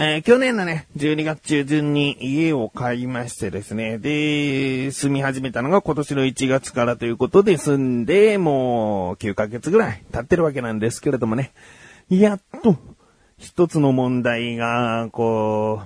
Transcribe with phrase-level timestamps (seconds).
[0.00, 11.52] えー去年のね、12月中旬に家を買いましてですね、で、住み始めたのが今年の1月からということで住んで、もう9ヶ月ぐらい経ってるわけなんですけれどもね、
[12.08, 12.76] やっと
[13.38, 15.82] 一つの問題が、こ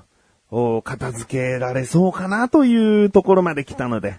[0.50, 4.16] う、を片付けられそうかなというところまで来たので、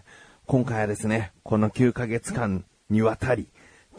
[0.48, 3.48] 今回はですね、この9ヶ月間にわたり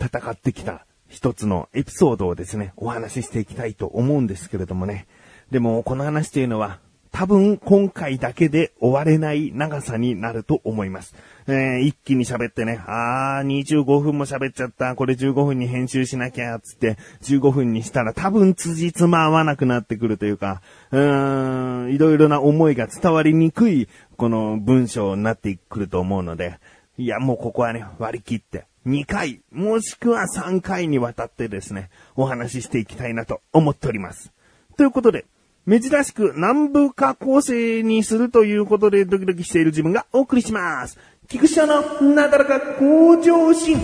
[0.01, 5.07] 戦ってきた一つのエピソードをですね、お話ししていきたいと思うんですけれどもね。
[5.55, 6.81] でも、この話というのは、
[7.13, 11.15] 多分今回だけで終われない長さになると思います。
[11.47, 26.59] えー一気に喋ってね、あー、25分も喋っちゃった、これ15分に編集しなきゃ、つって、15分にしたら多分辻褄合わなくなってくるというか、うーん、いろいろな思いが伝わりにくい、この文章になってくると思うので、
[26.99, 34.33] いや、もうここはね、割り切って、2回、もしくは3回にわたってですね、お話ししていきたいなと思っております。
[34.77, 35.27] ということで、
[35.67, 40.99] 珍しく南部化構成にするということでドキドキしている自分がお送りします。
[41.27, 43.79] 菊池のなだらか向上心。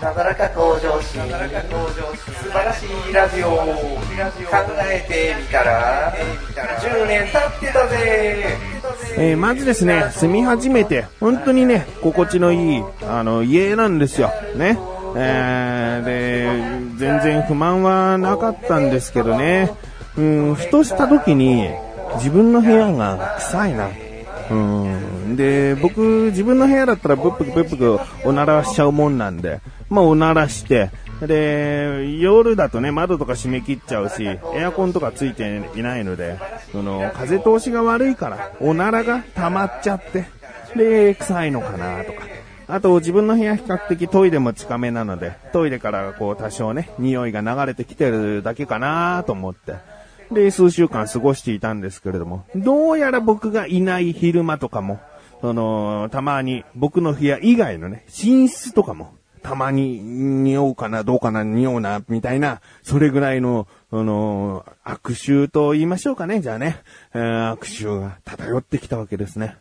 [0.00, 1.20] なだらか向上心。
[1.20, 2.34] なだらか向上心。
[2.34, 3.48] 素晴らしいラジオ。
[3.48, 3.56] 考
[4.84, 6.12] えてみたら、
[6.80, 8.58] 10年経ってたぜ。
[9.16, 14.30] えーまずですね、住み始めて、本当にね、心地のいい、あの、家なんですよ。
[14.56, 14.78] ね。
[15.16, 16.71] えーで、
[17.02, 19.72] 全然不満はなかったんですけどね。
[20.16, 21.68] うん、ふとした時に、
[22.14, 23.88] 自分の部屋が臭いな。
[24.48, 25.34] うん。
[25.34, 36.38] で、僕、自分の部屋だったら、ぶっぷくぶっぷくおならしちゃうもんなんで、まあ、おならして、で、夜だとね、窓とか閉め切っちゃうし、エアコンとかついていないので、
[36.70, 40.26] その、風通しが悪いから、おならが溜まっちゃって、
[40.76, 42.31] で、臭いのかなとか。
[42.68, 49.74] あと、自分の部屋比較的トイレも近めなので、トイレからこう多少ね、匂いが流れてきてるだけかなと思って。
[50.32, 55.00] で、数週間過ごしていたんですけれども、どうやら僕がいない昼間とかも、
[55.40, 66.76] その、たまに僕の部屋以外のね、寝室とかも、たまに匂うかな、どうかな、匂うな、みたいな、それぐらいの、あの、悪臭と言いましょうかね、じゃあね、
[67.12, 69.56] えー悪臭が漂ってきたわけですね。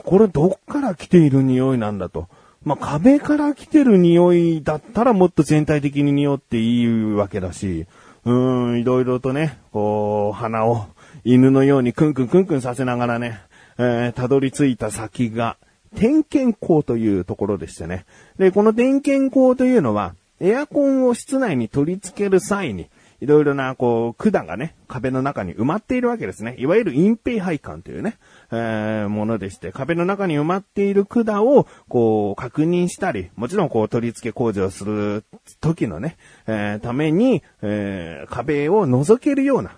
[0.00, 2.28] これどっから来ている匂いなんだと。
[2.64, 7.86] まあ、壁から来てる匂いだったらもっと全体的に匂っていいわけだし、
[8.24, 10.86] うーん、いろいろとね、こう、鼻を
[11.24, 13.40] 犬のようにクンクンクンクンさせながらね、
[13.78, 15.56] えーたどり着いた先が、
[15.94, 18.04] 点検口というところでしてね。
[18.36, 22.88] で、この点検口というのは、エアコンを室内に取り付ける際に、
[23.20, 26.54] いろいろな、こう、管がね、壁の中に埋まっているわけですね。
[26.58, 28.18] いわゆる隠蔽配管というね、
[28.50, 35.24] えーものでして、壁の中に埋まっている管を、こう、確認したり、もちろん、こう、取り付け工事をする
[35.60, 36.16] 時のね、
[36.46, 39.76] えーために、えー壁を覗けるような、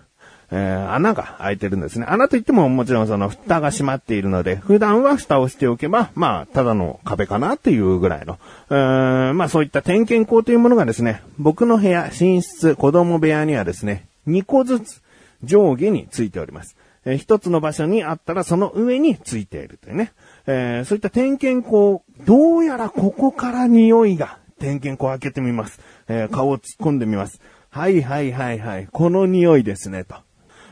[0.51, 2.05] えー穴が開いてるんですね。
[2.09, 8.39] 穴といってももちろんその蓋が閉まっているので、普段は蓋をしておけば、まあ、ただの壁かなっていうぐらいの、
[8.69, 15.01] えーまあそういった点検口というものがですね、僕の部屋、寝室、子供部屋にはですね、2個ずつ
[15.43, 16.75] 上下についております。
[17.05, 20.11] えー一つの場所にあったらその上についているというね。
[20.47, 25.79] えーそういった点検口、どうやらここから匂いが、点検口開けてみます。
[26.07, 27.39] えー顔を突っ込んでみます。
[27.69, 28.87] はいはいはいはい。
[28.91, 30.15] この匂いですね、と。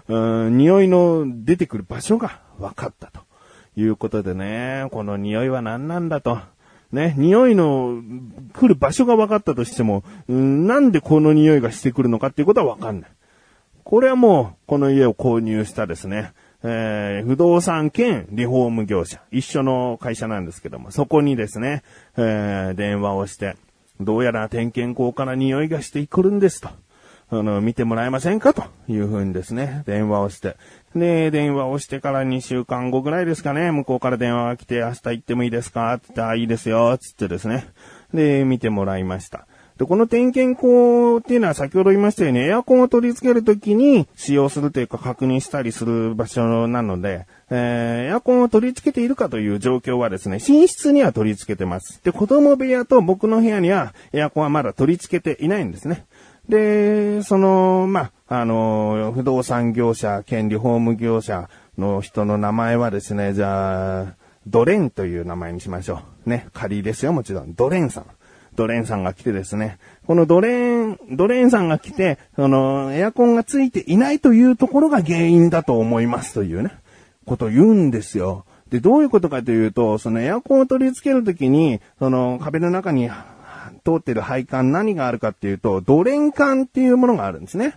[0.07, 3.21] うん匂いの出てくる場所が分かったと
[3.75, 6.39] いうことでね、この匂いは何なんだと。
[6.91, 8.01] ね、匂いの
[8.53, 13.09] 来る場所が分かったとしても、うんなんでこの匂いがしてくるのかっていうことは分かんない。
[13.83, 16.31] これはもう、この家を購入したですね、
[16.63, 21.83] えー不動産兼リフォーム業者、一緒の会社なんですけども、そこにですね、
[22.15, 23.57] えー電話をして、
[23.99, 26.69] どうやら点検口から匂いがしてくるんですと。
[27.29, 28.53] あの、見てもらえませんか？
[28.53, 30.55] というふうにですね、電話をして。
[30.95, 35.93] で、電話をしてから2週間後ぐらいですかね、向こうから電話が来て、明日行ってもいいですか？
[35.93, 37.67] って言って、あ、いいですよ、つってですね。
[38.13, 39.45] で、見てもらいました。
[39.77, 52.01] で、この点検口っていうのは先ほど言いましたように、エアコンを取り付けるときに使用するというか確認したりする場所なので、えーエアコンを取り付けているかという状況はですね、寝室には取り付けてます。
[52.03, 56.05] で、子供部屋と僕の部屋にはエアコンはまだ取り付けていないんですね。
[56.49, 64.13] で、その、まあ、あの、不動産業者、兼リフォーム業者の人の名前はですね、じゃあ、
[64.47, 66.29] ドレンという名前にしましょう。
[66.29, 67.53] ね、仮ですよ、もちろん。
[67.53, 68.05] ドレンさん。
[68.55, 69.77] ドレンさんが来てですね、
[70.07, 76.71] このドレン、ドレンさんが来て、その、エアコンがついていないというところが原因だと思いますというね、
[77.25, 78.45] ことを言うんですよ。
[78.69, 83.09] で、どういうことかというと、そのエアコンを取り付けるときに、その壁の中に
[83.87, 87.75] 通ってる配管何があるかっていうと、ドレン管っていうものがあるんですね。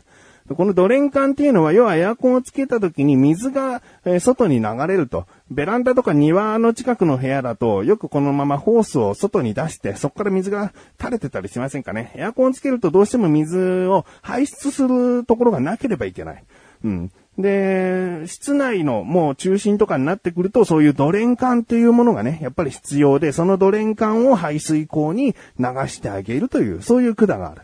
[0.57, 3.83] このドレン管っていうのは、要はエアコンをつけた時に水が、
[4.19, 5.27] 外に流れると。
[5.49, 12.11] ベランダとか庭の近くの部屋だと、よくこのままホースを外に出して、そこから水が垂れてたりしませんかね。
[12.17, 16.43] エアコンをつけるとどうしても水を排出するところがなければいけない。
[16.85, 17.13] うん。
[17.39, 27.63] で、室内のもう中心とかになってくると、そういうドレン管っていうものがね、やっぱり必要で、そのドレン管を排水口に流してあげるという、そういう管がある。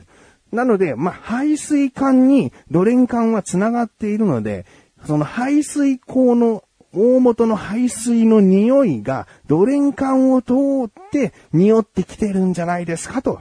[0.53, 4.65] なので、まあ、排水管にドレン管は繋がっているので、
[5.07, 6.65] その排水口の
[6.95, 10.55] 大元の排水の匂いがドレン管を通
[10.87, 13.41] って匂ってきてるんじゃないですかと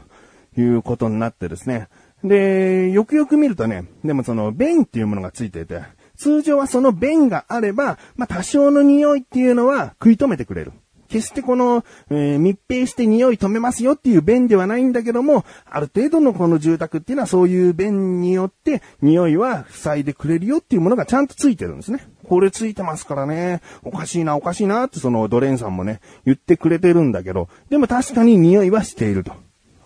[0.58, 1.88] いうことになってですね。
[2.24, 5.84] で、よくよく見るとね、でもその便っていうものがついてて、
[6.18, 10.72] 通常はその便があれば、まあ、多少の匂いっていうのは食い止めてくれる。
[11.08, 22.08] 決してこの、えー密閉して匂い止めますよっていう便ではないんだけども、ある程度のこの住宅っていうのはそういう便によって匂いは塞いでくれるよっていうものがちゃんとついてるんですね。
[22.28, 29.34] これついてますからね、おかしいなおかしいなってそのドレンさんもね、言ってくれてるんだけど、でも確かに匂いはしていると。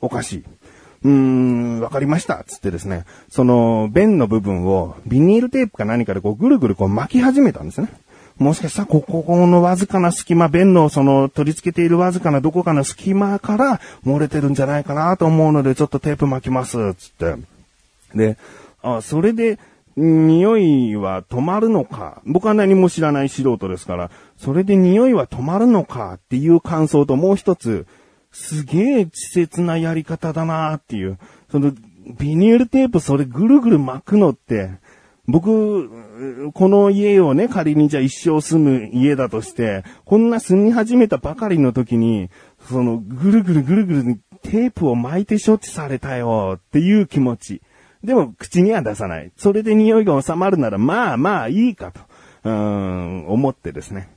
[0.02, 0.44] おかしい。
[1.04, 2.44] うーん、わかりました。
[2.46, 7.90] つってですね、その、便の部分をビニールテープか何かでこうぐるぐるこう巻き始めたんですね。
[8.38, 16.78] もしかしたら、ここのわずかな隙間、便のその取り付けているわずかなどこかの隙間から漏れてるんじゃないかなと思うので、ちょっとテープ巻きます。
[16.96, 17.36] つって。
[18.16, 18.38] で、
[18.82, 19.60] あ、それで、
[19.98, 22.22] 匂いは止まるのか。
[22.26, 27.86] 僕は何も知らない素人ですから、それで匂いは止まるのかっていう感想ともう一つ、
[28.32, 31.18] すげえ稚拙なやり方だなーっていう。
[31.52, 31.74] その、
[32.18, 34.72] ビニールテープそれぐるぐる巻くのって、
[35.28, 42.30] 僕、この家をね、仮にじゃあ一生住む家だとして、こんな住み始めたばかりの時に、
[42.68, 47.62] その、ぐるぐるぐるぐるテープを巻いて処置されたよっていう気持ち。
[48.04, 49.32] でも、口には出さない。
[49.38, 52.02] それで匂いが収まるなら、まあまあいいかと、
[52.46, 54.10] うん、思ってですね。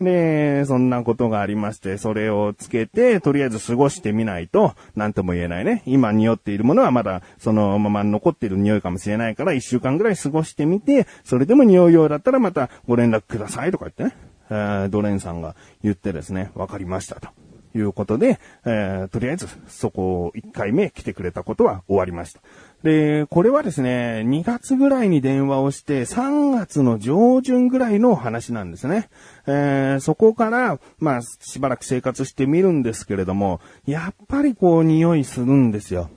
[0.00, 5.82] で、そんなことがありまして、それをつけて、とりあえず過ごしてみないと、なんとも言えないね。
[5.86, 14.16] 今匂っているものはまだ、そのまま残っている匂いかもしれないから、一週間ぐらい過ごしてみて、それでも匂うようだったらまたご連絡くださいとか言ってね。
[14.50, 17.28] えードレンさんが言ってですね、わかりましたと。
[17.74, 22.40] いうことで、えーとりあえず、そこを1回目来てくれたことは終わりました。
[22.82, 29.08] で、これはですね、2月ぐらいに電話をして、3月の上旬ぐらいの話なんですね。
[29.46, 36.10] えーそこから、まあ、しばらく生活してみるんですけれども、やっぱりこう、匂いするんですよ。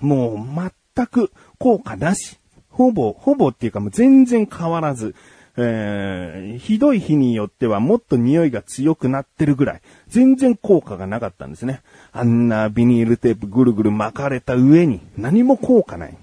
[0.00, 2.38] もう、全く効果なし。
[2.68, 5.14] ほぼ、ほぼっていうかもう全然変わらず。
[5.56, 11.82] えーひどい日によってはもっと匂いが強くなってるぐらい、全然効果がなかったんですね。
[12.12, 16.16] あんなビニールテープぐるぐる巻かれた上に何も効果ない。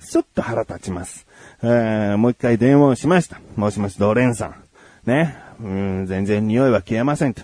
[0.00, 1.26] ちょっと腹立ちます。
[1.62, 3.40] えーもう一回電話をしました。
[3.56, 4.54] もしもし、ドレンさん。
[5.04, 5.36] ね。
[5.60, 7.42] うん、全然匂いは消えませんと。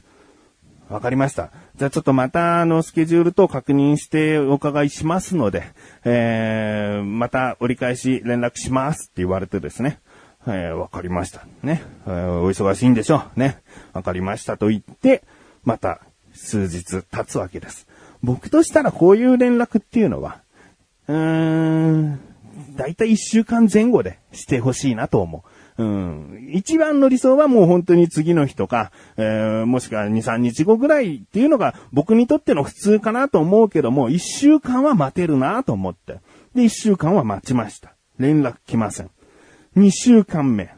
[0.88, 1.50] わかりました。
[1.77, 5.65] じゃあちょっとまた、あの、スケジュールと確認してお伺いしますので、
[6.05, 9.99] えー、また折り返し連絡しますって言われてですね。
[10.47, 11.47] えー、わかりました。
[11.62, 11.83] ね。
[12.07, 13.41] えーお忙しいんでしょう。
[13.41, 13.62] ね。
[13.93, 15.25] わかりましたと言って、
[15.65, 16.00] また
[16.33, 17.88] 数日経つわけです。
[18.23, 20.41] 僕としたらこういう連絡っていうのは、
[21.09, 22.21] うーん、
[22.76, 25.45] だいたい一週間前後でしてほしいなと思
[25.79, 25.83] う。
[25.83, 26.49] うん。
[26.53, 36.21] 一番の理想はもう本当に次の日とか、えーもしくは2、3日後ぐらいっていうのが僕にとっての普通かなと思うけども、一週間は待てるなと思って。
[36.55, 37.95] で、一週間は待ちました。
[38.19, 39.11] 連絡来ません。
[39.76, 40.71] 2週間目、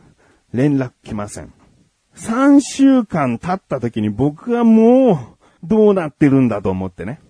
[0.53, 1.53] 連絡来ません。
[2.17, 5.19] 3週間経った時に僕はもう、
[5.63, 7.21] どうなってるんだと思ってね。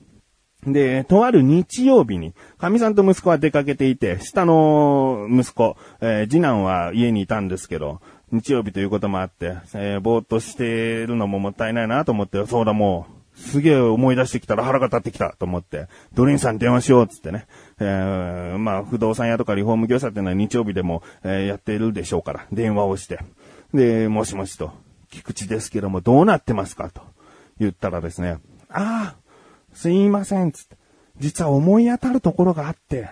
[0.67, 8.01] で、とある日曜日に、神さんと息子は出かけていて、下の息子、えー次男は家にいたんですけど、
[8.33, 17.47] 日曜日ということもあって、えーぼーっとしてるのももったいないなと思って、そうだもう、すげえ思い出してきたら腹が立ってきたと思って、ドリンさんに電話しようっつってね。
[17.81, 23.21] えーまあ、不動産屋とかリフォーム業者っていうのは日曜日でも、えーやってるでしょうから、電話をして。
[23.73, 24.73] で、もしもしと、
[25.11, 27.01] 菊池ですけども、どうなってますかと
[27.59, 29.17] 言ったらですね、ああ、
[29.73, 30.77] すいません、つって。
[31.19, 33.09] 実は思い当たるところがあって、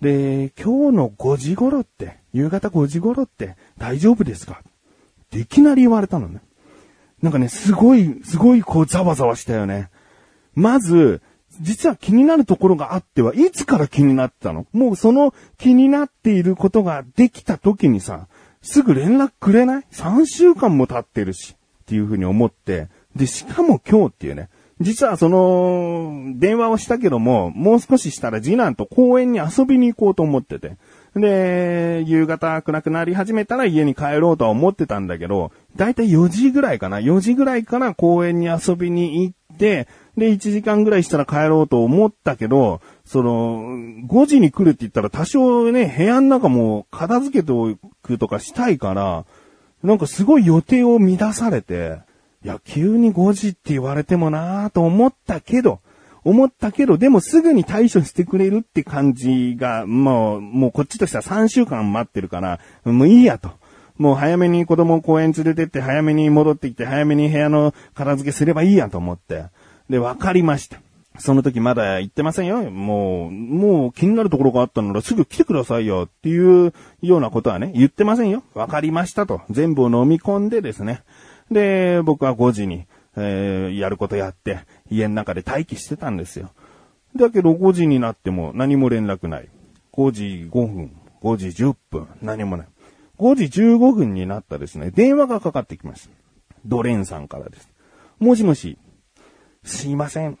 [0.00, 4.62] で、今日の5時頃って、夕方5時頃って大丈夫ですか？
[4.62, 6.40] っていきなり言われたのね。
[7.22, 9.88] なんかね、すごい、すごいこうざわざわしたよね。
[10.54, 11.22] まず、
[11.60, 14.66] 実は気になるところがあっては、いつから気になってたの？
[14.72, 18.26] もうその気になっていることができた時にさ、
[18.60, 24.48] すぐ連絡くれない ?3 週間も経ってるし、っていうふうに思って、で、しかも今日っていうね、
[24.80, 30.76] 実はその、電話をしたけども、もう少ししたら次男と公園に遊びに行こうと思ってて。
[31.16, 43.76] で、夕方暗くなり始めたら家に帰ろうとは思ってたんだけど、だいたい4時ぐらいかな ?4 時ぐらいから公園に遊びに行って、で、1時間ぐらいしたら帰ろうと思ったけど、その、
[44.06, 49.24] 5時に来るって言ったら多少ね、部屋の中も片付けておくとかしたいから、
[49.82, 52.00] なんかすごい予定を乱されて、
[52.44, 55.80] いや、急に5時って言われてもなぁと思ったけど、
[56.24, 63.50] 思ったけど、でもすぐに対処してくれるって感じが、もう、もうこっちとしては3週間待ってるから、もういいやと。
[63.98, 69.46] もう早めに子供を公園連れてって早めに戻ってきて早めに部屋の片付けすればいいやと思って。
[69.90, 70.80] で、わかりました。
[71.18, 72.70] その時まだ言ってませんよ。
[72.70, 78.42] もう、もう気になるところがあったならすぐ来てくださいよっていうようなことはね、言ってませんよ。
[78.54, 79.42] わかりましたと。
[79.50, 81.02] 全部を飲み込んでですね。
[81.50, 82.86] で、僕は5時に、
[83.16, 84.60] えー、やることやって、
[84.90, 86.50] 家の中で待機してたんですよ。
[87.16, 89.48] だけど5時になっても何も連絡ない。
[89.92, 92.66] 5時5分、5時10分、何もない。
[93.18, 96.10] 5時15分になったですね、電話がかかってきました。
[96.64, 97.68] ドレンさんからです。
[98.18, 98.78] もしもし、
[99.64, 100.38] すいません。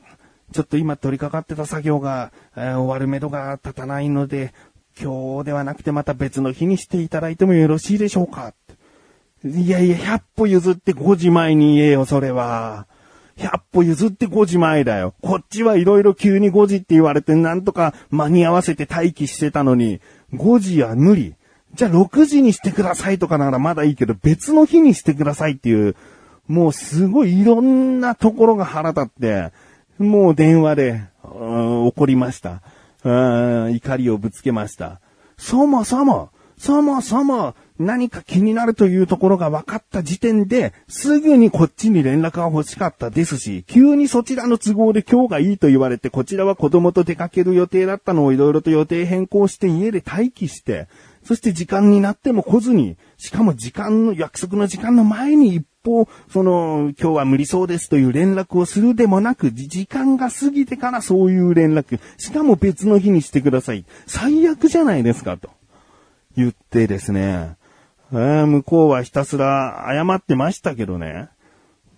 [0.52, 4.52] ちょっと今取り掛かってた作業が、えー、終わるめどが立たないので、
[5.00, 8.54] 今日ではなくてまた別の日にしていただいてもよろしいでしょうか
[9.44, 12.86] いやいや、100歩譲って5時前に言えよ、それは。
[13.36, 15.14] 100歩譲って5時前だよ。
[15.22, 20.00] こっちはいろいろ急に5時って言われてなんとか間に合わせて待機してたのに、
[20.34, 21.34] 5時は無理。
[21.74, 25.96] じゃあ6時にしてくださいとかならまだいいけど、別の日にしてくださいっていう、
[26.46, 29.52] もうすごいいろんなところが腹立って、
[29.98, 32.60] もう電話で、怒りました。
[33.04, 35.00] 怒りをぶつけました。
[35.38, 50.88] そもそも、そもそも何か気になるというところが分かった時点で、すぐにこっちに連絡が欲しかったですし、急にそちらの都合で今日がいいと言われて、こちらは子供と出かける予定だったのをいろいろと予定変更して家で待機して、
[51.24, 63.84] そして時間になっても来ずに、しかも時間の、約束の時間の前に一方、その、今日は無理そうですという連絡をするでもなく、時間が過ぎてからそういう連絡、しかも別の日にしてください。
[64.06, 65.50] 最悪じゃないですか、と
[66.36, 67.56] 言ってですね、
[68.12, 71.28] えー、向こうはひたすら謝ってましたけどね、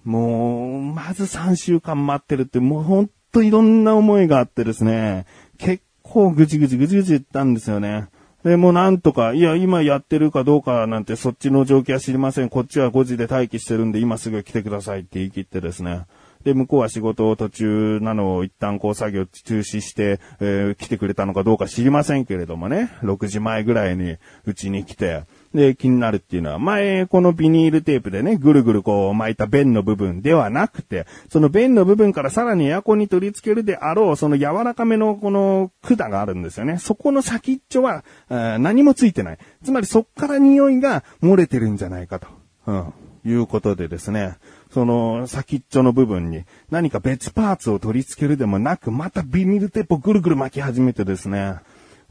[0.05, 5.27] もう、まず3週間待ってるって、もうほんといろんな思いがあってですね、
[5.59, 8.09] 結構ぐちぐちぐちぐち言ったんですよね。
[8.45, 12.51] で、もうなんとか、いや、今やってるかどうかなんてそっちの状況は知りません。
[12.51, 16.03] こっちは5時で待機してるんで今すぐ来てくださいって言い切ってですね。
[16.45, 36.79] で、向こうは仕事を途中なのを一旦こう作業中止して、えー、来てくれたのかどうか知りませんけれどもね、6時前ぐらいにうちに来て、で、気になるっていうのは、前、このビニールテープでね、ぐるぐるこう巻いた弁の部分ではなくて、その弁の部分からさらにエアコンに取り付けるであろう、その柔らかめのこの管があるんですよね。
[36.79, 39.39] そこの先っちょは、何もついてない。
[39.65, 42.27] つまりそっから匂いが漏れてるんじゃないかと。
[42.67, 42.93] うん。
[43.27, 44.35] いうことでですね、
[44.71, 51.55] その先っちょの部分に何か別パーツを取り付けるでもなく、またビニールテープをぐるぐる巻き始めてですね、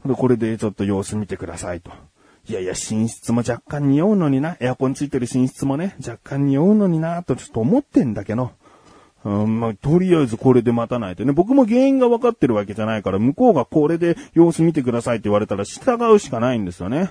[0.02, 1.92] これでちょっと様子見てくださいと。
[2.46, 4.56] いやいや、寝室も若干匂うのにな。
[4.60, 8.50] エアコンついてる寝室もね、若干匂うのにな、とちょっと思ってんだけど。
[9.24, 11.32] うん、まあ、とりあえずこれで待たないとね。
[11.32, 17.10] 僕も原因が分かってるわけじゃないから、向こうがこれで様子見てくださいって言われたら従うしかないんですよね。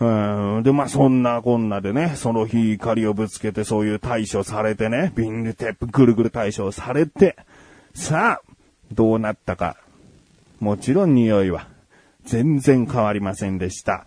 [0.00, 0.62] うん。
[0.64, 7.36] で、まあ、そんなこんなでね、その日怒りをぶつけてそういう対処されてね、ビンルテープぐるぐる対処されて、
[7.94, 8.52] さあ、
[8.90, 9.76] どうなったか。
[10.58, 11.68] もちろん匂いは
[12.24, 14.06] 全然変わりませんでした。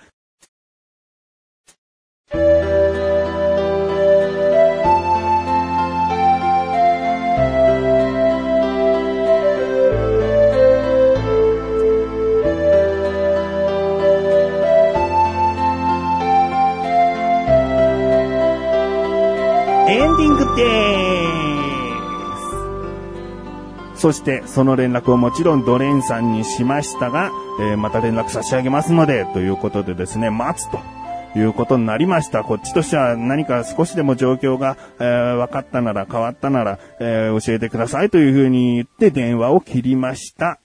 [24.06, 30.95] そして、その連絡をもちろんドレンさんにしましたが、えー、また連絡差し上げますので、ということでですね、待つと。
[31.36, 32.44] いうことになりました。
[32.44, 40.60] こっちとしては何か少しでも状況が、えー、分かったなら変わったなら、えー、教えてくださいというふうに言って電話を切りました。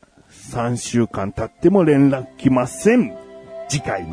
[0.52, 3.16] 3週間経っても連絡来ません。
[3.68, 4.12] 次回に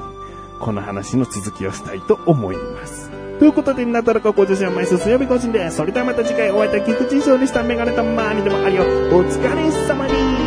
[0.59, 3.09] この話の続きをしたいと思います。
[3.39, 5.77] ということで、なだらか向上心は毎週水曜日更新です。
[5.77, 7.61] それではまた次回お会いいた菊池翔でした。
[7.63, 8.83] メガネたまーにでもありよ。
[8.83, 10.46] お疲れ様に